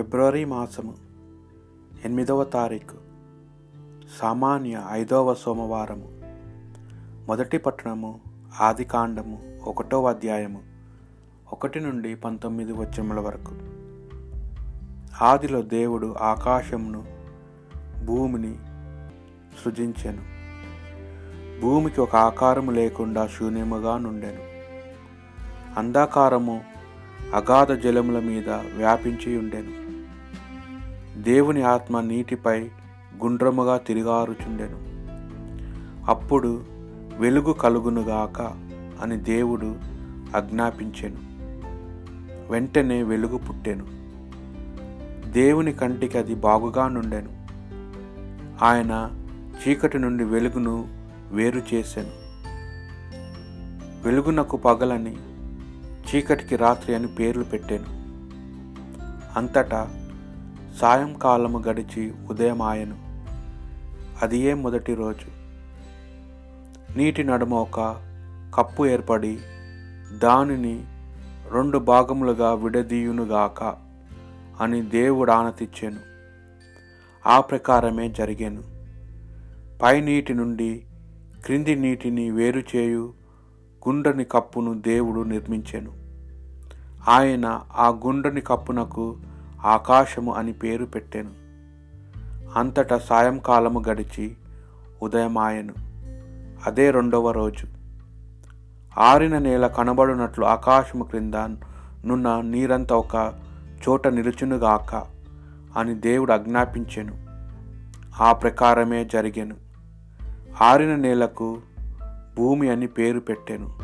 ఫిబ్రవరి 0.00 0.44
మాసము 0.44 0.94
ఎనిమిదవ 2.04 2.44
తారీఖు 2.44 2.96
సామాన్య 4.20 4.82
ఐదవ 4.90 5.34
సోమవారము. 5.34 6.08
మొదటి 7.26 7.58
పట్టణము 7.58 8.20
ఆది 8.60 8.84
కాండము 8.84 9.58
ఒకటవ 9.64 10.08
అధ్యాయము 10.08 10.62
ఒకటి 11.52 11.80
నుండి 11.80 12.14
పంతొమ్మిది 12.14 12.72
వచ్చముల 12.72 13.20
వరకు. 13.20 13.54
ఆదిలో 15.24 15.62
దేవుడు 15.62 16.16
ఆకాశమును 16.20 17.04
భూమిని 18.04 18.54
సృజించెను. 19.64 20.22
భూమికి 21.60 22.00
ఒక 22.00 22.16
ఆకారము 22.16 22.70
లేకుండా 22.70 23.26
శూన్యముగా 23.26 23.98
నుండెను. 23.98 24.42
అంధాకారము 25.78 26.64
అగాధ 27.34 27.72
జలముల 27.72 28.18
మీద 28.20 28.48
వ్యాపించి 28.50 29.38
ఉండెను 29.38 29.89
దేవుని 31.20 31.62
ఆత్మ 31.62 32.00
నీటిపై 32.00 32.60
గుండ్రముగా 33.22 33.76
తిరిగారుచుండెను. 33.76 34.90
అప్పుడు 36.10 36.64
వెలుగు 37.18 37.52
కలుగునుగాక 37.52 38.40
అని 39.02 39.16
దేవుడు 39.16 39.76
ఆజ్ఞాపించెను. 40.36 41.16
వెంటనే 42.52 43.02
వెలుగు 43.02 43.38
పుట్టెను. 43.38 43.86
దేవుని 45.30 45.72
కంటికి 45.72 46.18
అది 46.18 46.34
బాగుగా 46.34 46.88
నుండెను. 46.88 47.28
ఆయన 48.64 49.10
చీకటి 49.68 49.98
నుండి 49.98 50.24
వెలుగును 50.24 50.88
వేరు 51.32 51.62
చేశాను 51.74 52.20
వెలుగునకు 54.04 54.56
పగలని 54.56 55.16
చీకటికి 55.82 56.56
రాత్రి 56.56 56.94
అని 56.94 57.06
పేర్లు 57.06 57.44
పెట్టాను. 57.44 58.00
అంతటా 59.38 59.99
సాయంకాలము 60.76 61.58
గడిచి 61.58 62.12
ఉదయమాయను. 62.30 63.24
అది 64.22 64.38
ఏ 64.38 64.54
మొదటి 64.54 64.94
రోజు. 64.94 65.40
నీటి 66.98 67.24
నడుమ 67.24 67.54
ఒక 67.54 67.80
కప్పు 68.54 68.86
ఏర్పడి 68.86 69.38
దానిని 70.22 70.84
రెండు 71.52 71.78
భాగములుగా 71.78 72.52
విడదీయునుగాక 72.52 73.76
అని 74.60 74.82
దేవుడు 74.82 75.32
ఆనతిచ్చాను 75.32 76.00
ఆ 77.26 77.40
ప్రకారమే 77.40 78.08
జరిగాను. 78.08 78.62
పై 79.82 80.00
నీటి 80.00 80.34
నుండి 80.34 80.84
క్రింది 81.44 81.76
నీటిని 81.76 82.30
వేరు 82.30 82.62
చేయు 82.76 83.14
గుండ్రని 83.88 84.24
కప్పును 84.24 84.80
దేవుడు 84.80 85.20
నిర్మించాను. 85.20 85.92
ఆయన 87.10 87.60
ఆ 87.76 87.88
గుండ్రని 87.88 88.40
కప్పునకు 88.40 89.16
ఆకాశము 89.64 90.34
అని 90.34 90.52
పేరు 90.52 90.84
పెట్టాను. 90.84 91.30
అంతటా 92.58 92.98
సాయంకాలము 92.98 93.82
గడిచి 93.88 94.36
ఉదయమాయను. 95.02 95.74
అదే 96.66 96.90
రెండవ 96.90 97.30
రోజు. 97.30 97.66
ఆరిన 98.98 99.38
నేల 99.38 99.66
కనబడునట్లు 99.66 100.44
ఆకాశము 100.44 101.04
క్రింద 101.04 101.34
నున్న 102.04 102.40
నీరంతా 102.40 102.96
ఒక 102.96 103.32
చోట 103.88 104.08
నిలుచునుగాక 104.08 104.94
అని 105.76 105.94
దేవుడు 105.94 106.32
ఆజ్ఞాపించెను. 106.32 107.26
ఆ 108.22 108.32
ప్రకారమే 108.32 109.04
జరిగాను. 109.04 109.56
ఆరిన 110.62 110.96
నేలకు 110.96 111.60
భూమి 112.36 112.68
అని 112.68 112.86
పేరు 112.86 113.20
పెట్టాను. 113.20 113.78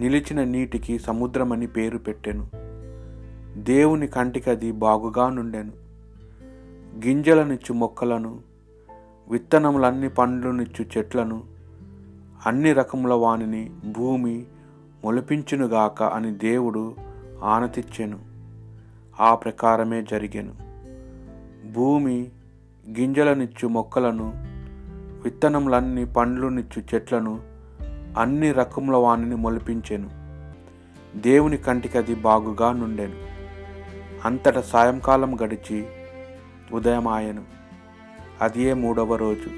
నిలిచిన 0.00 0.44
నీటికి 0.44 0.98
సముద్రమని 0.98 1.66
పేరు 1.66 1.98
పెట్టెను. 1.98 2.61
దేవుని 3.56 4.06
కంటికి 4.06 4.50
అది 4.50 4.72
బాగుగా 4.72 5.30
నుండెను. 5.30 5.72
గింజలనిచ్చు 7.06 7.74
మొక్కలను 7.74 8.40
విత్తనములన్ని 9.28 10.08
పండ్లనిచ్చు 10.08 10.84
చెట్లను 10.98 11.42
అన్ని 12.46 12.72
రకముల 12.72 13.12
వానిని 13.12 13.70
భూమి 13.84 14.44
మొలిపించునుగాక 15.04 16.02
అని 16.02 16.34
దేవుడు 16.34 16.94
ఆనతిచ్చెను 17.42 18.18
ఆ 19.20 19.34
ప్రకారమే 19.34 20.02
జరిగెను. 20.02 20.54
భూమి 21.72 22.30
గింజలనిచ్చు 22.98 23.68
మొక్కలను 23.68 24.32
విత్తనములన్నీ 25.24 26.04
పండ్లునిచ్చు 26.04 26.82
చెట్లను 26.94 27.40
అన్ని 28.18 28.52
రకముల 28.52 28.96
వానిని 28.96 29.34
మొలిపించెను. 29.34 30.10
దేవుని 31.18 31.56
కంటికి 31.56 31.98
అది 31.98 32.14
బాగుగా 32.14 32.72
నుండెను. 32.72 33.31
అంతట 34.24 34.58
సాయంకాలం 34.58 35.40
గడిచి 35.42 35.86
ఉదయం 36.72 37.08
ఆయను 37.08 37.42
అదే 38.40 38.74
మూడవ 38.74 39.16
రోజు. 39.16 39.48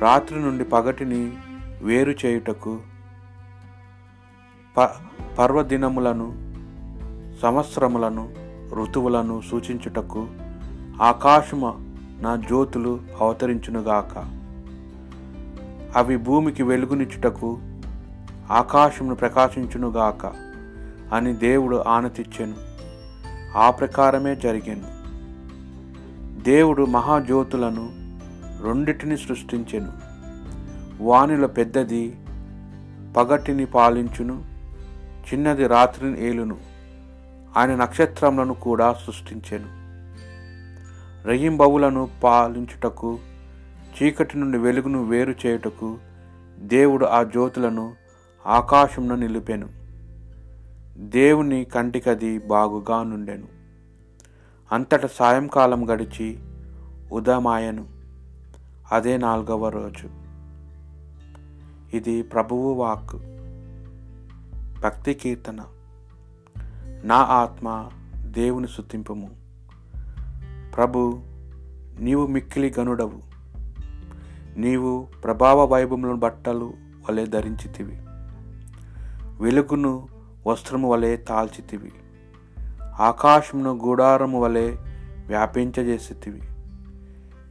రాత్రి 0.00 0.42
నుండి 0.42 0.64
పగటిని 0.64 1.32
వేరు 1.82 2.10
చేయుటకు 2.10 2.80
ప 4.76 4.80
పర్వదినములను 5.38 6.32
సంవత్సరములను 7.42 8.34
ఋతువులను 8.74 9.40
సూచించుటకు 9.40 10.28
ఆకాశము 11.02 11.96
నా 12.22 12.36
జ్యోతులు 12.36 13.00
అవతరించునుగాక. 13.20 14.38
అవి 15.96 16.16
భూమికి 16.16 16.62
వెలుగునిచ్చుటకు 16.62 17.58
ఆకాశమును 18.50 19.14
ప్రకాశించునుగాక 19.14 20.26
అని 21.14 21.32
దేవుడు 21.32 21.76
ఆనతిచ్చెను. 21.76 22.67
ఆ 23.56 23.70
ప్రకారమే 23.70 24.36
జరిగాను. 24.36 24.98
దేవుడు 26.42 26.84
మహాజ్యోతులను 26.84 27.92
రెండిటిని 28.62 29.18
సృష్టించెను. 29.18 29.92
వానిలో 31.00 31.48
పెద్దది 31.48 32.16
పగటిని 33.16 33.66
పాలించును 33.66 34.44
చిన్నది 35.34 35.66
రాత్రిని 35.66 36.26
ఏలును. 36.26 36.56
ఆయన 37.56 37.74
నక్షత్రములను 37.74 38.54
కూడా 38.54 38.92
సృష్టించెను. 38.92 39.78
రయింబవులను 41.28 42.08
పాలించుటకు 42.24 43.18
చీకటి 44.02 44.38
నుండి 44.38 44.58
వెలుగును 44.58 45.04
వేరు 45.04 45.34
చేయుటకు 45.46 45.98
దేవుడు 46.58 47.06
ఆ 47.06 47.22
జ్యోతులను 47.22 47.94
ఆకాశంలో 48.46 49.16
నిలిపెను. 49.16 49.77
దేవుని 50.98 51.64
కంటికది 51.64 52.38
బాగుగా 52.38 53.02
నుండెను. 53.02 53.48
అంతట 54.72 55.06
సాయంకాలం 55.06 55.90
గడిచి 55.90 56.38
ఉదమాయను 57.12 57.86
అదే 58.92 59.16
నాలుగవ 59.16 59.68
రోజు. 59.68 60.08
ఇది 61.96 62.22
ప్రభువు 62.22 62.72
వాక్ 62.72 63.16
భక్తి 64.80 65.14
కీర్తన. 65.14 65.60
నా 67.04 67.16
ఆత్మ 67.16 67.90
దేవుని 68.24 68.68
సుతింపుము 68.68 69.30
ప్రభు 70.76 71.20
నీవు 72.00 72.26
మిక్కిలి 72.26 72.74
గనుడవు. 72.78 73.22
నీవు 74.56 75.08
ప్రభావ 75.24 75.64
వైభవములను 75.64 76.16
బట్టలు 76.16 76.74
వలె 77.08 77.26
ధరించితివి. 77.26 77.98
వెలుగును 79.40 80.17
వస్త్రము 80.48 80.90
వలె 80.90 81.16
తాల్చితివి. 81.16 81.92
ఆకాశమును 83.00 83.78
గుడారము 83.86 84.40
వలె 84.40 84.76
వ్యాపించజేసితివి 85.26 86.42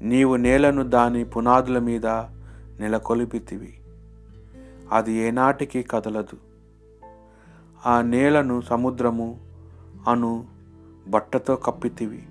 నీవు 0.00 0.36
నేలను 0.36 0.82
దాని 0.82 1.24
పునాదుల 1.24 1.78
మీద 1.78 2.06
నెలకొలిపితివి. 2.80 3.78
అది 4.92 5.12
ఏనాటికి 5.12 5.82
కదలదు. 5.82 6.36
ఆ 7.86 8.00
నేలను 8.00 8.60
సముద్రము 8.60 9.40
అను 10.08 10.46
బట్టతో 11.08 11.56
కప్పితివి. 11.56 12.22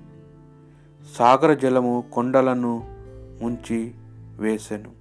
సాగర 1.16 1.54
జలము 1.54 2.04
కొండలను 2.14 2.84
ముంచి 3.42 3.94
వేసెను. 4.38 4.92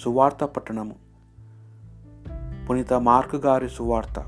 సువార్త 0.00 0.44
పట్టణము. 0.44 1.07
పునీత 2.70 2.92
మార్కు 2.92 3.36
గారి 3.36 3.68
సువార్త. 3.68 4.24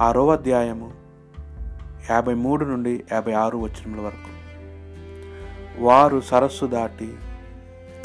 ఆరో 0.00 0.30
అధ్యాయము 0.30 0.92
యాభై 2.10 2.34
మూడు 2.34 2.64
నుండి 2.64 3.04
యాభై 3.12 3.32
ఆరు 3.32 3.58
వచనముల 3.58 4.00
వరకు. 4.00 4.30
వారు 5.84 6.20
సరస్సు 6.20 6.66
దాటి 6.66 7.16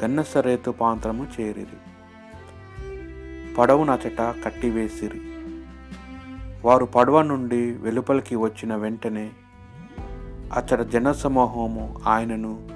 గన్నసరేతు 0.03 0.71
పాంత్రము 0.71 1.27
చేరిరి. 1.41 1.77
పడవు 3.55 3.83
నచట 3.83 4.21
కట్టివేసిరి. 4.45 5.21
వారు 6.65 6.85
పడవ 6.85 7.21
నుండి 7.21 7.71
వెలుపలికి 7.71 8.35
వచ్చిన 8.35 8.75
వెంటనే 8.75 9.29
అచ్చట 10.53 10.81
జనసమూహము 10.81 11.99
ఆయనను 12.07 12.67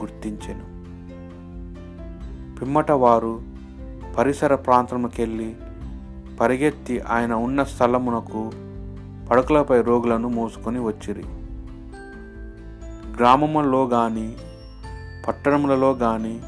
గుర్తించెను. 0.00 0.76
పిమ్మట 2.60 2.90
వారు 2.90 3.55
పరిసర 4.18 4.54
ప్రాంతముకెళ్ళి 4.54 5.56
పరిగెత్తి 6.40 7.00
ఆయన 7.00 7.34
ఉన్న 7.34 7.62
స్థలమునకు 7.62 8.52
పడకలపై 9.30 9.82
రోగులను 9.82 10.28
మోసుకొని 10.28 10.78
వచ్చిరి. 10.78 11.24
గ్రామములలో 13.16 13.84
గాని 13.84 14.36
పట్టణములలో 15.28 15.92
గాని 15.92 16.40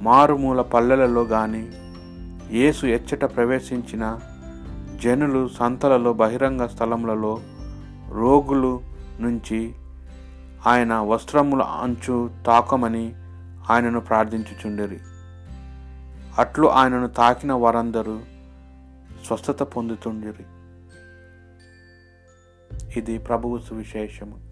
మారుమూల 0.00 0.60
పల్లెలలో 0.60 1.22
గాని 1.22 1.68
యేసు 2.56 2.86
ఎచ్చట 2.86 3.24
ప్రవేశించిన 3.24 4.18
జనులు 5.02 5.48
సంతలలో 5.48 6.12
బహిరంగ 6.12 6.66
స్థలములలో 6.66 7.38
రోగులు 8.10 8.80
నుంచి 9.20 9.74
ఆయన 10.66 10.94
వస్త్రముల 10.94 11.62
అంచు 11.62 12.30
తాకమని 12.46 13.14
ఆయనను 13.70 14.00
ప్రార్థించుచుండిరి. 14.00 14.98
అట్లు 16.38 16.66
ఆయనను 16.66 17.08
తాకిన 17.08 17.52
వారందరూ 17.52 18.20
స్వస్థత 19.26 19.62
పొందుతుండిరి. 19.62 20.44
ఇది 22.98 23.18
ప్రభువు 23.18 23.58
సువిశేషము. 23.58 24.45